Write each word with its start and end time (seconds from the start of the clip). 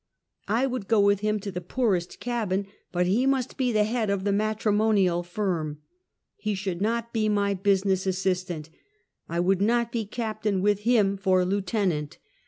I 0.47 0.65
would 0.65 0.87
go 0.87 0.99
with 0.99 1.19
him 1.19 1.39
to 1.41 1.51
the 1.51 1.61
poor 1.61 1.95
est 1.95 2.19
cabin, 2.19 2.65
but 2.91 3.05
he 3.05 3.27
must 3.27 3.55
be 3.55 3.71
the 3.71 3.83
head 3.83 4.09
of 4.09 4.23
the 4.23 4.31
matrimonial 4.31 5.21
firm. 5.21 5.77
He 6.37 6.55
should 6.55 6.81
not 6.81 7.13
be 7.13 7.29
my 7.29 7.53
business 7.53 8.07
assistant. 8.07 8.71
I 9.29 9.39
would 9.39 9.61
not 9.61 9.91
be 9.91 10.05
captain 10.07 10.63
with 10.63 10.79
him 10.79 11.17
for 11.17 11.45
lieutenant. 11.45 12.17